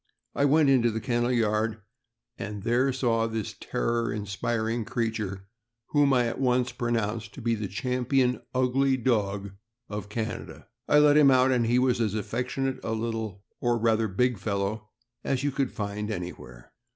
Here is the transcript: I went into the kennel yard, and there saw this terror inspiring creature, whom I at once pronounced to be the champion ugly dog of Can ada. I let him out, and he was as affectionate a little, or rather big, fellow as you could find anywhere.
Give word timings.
I 0.33 0.45
went 0.45 0.67
into 0.71 0.89
the 0.89 0.99
kennel 0.99 1.31
yard, 1.31 1.79
and 2.35 2.63
there 2.63 2.91
saw 2.91 3.27
this 3.27 3.53
terror 3.59 4.11
inspiring 4.11 4.83
creature, 4.83 5.45
whom 5.89 6.11
I 6.11 6.25
at 6.25 6.39
once 6.39 6.71
pronounced 6.71 7.35
to 7.35 7.41
be 7.43 7.53
the 7.53 7.67
champion 7.67 8.41
ugly 8.51 8.97
dog 8.97 9.51
of 9.89 10.09
Can 10.09 10.41
ada. 10.41 10.67
I 10.87 10.97
let 10.97 11.17
him 11.17 11.29
out, 11.29 11.51
and 11.51 11.67
he 11.67 11.77
was 11.77 12.01
as 12.01 12.15
affectionate 12.15 12.79
a 12.83 12.93
little, 12.93 13.43
or 13.59 13.77
rather 13.77 14.07
big, 14.07 14.39
fellow 14.39 14.89
as 15.23 15.43
you 15.43 15.51
could 15.51 15.71
find 15.71 16.09
anywhere. 16.09 16.73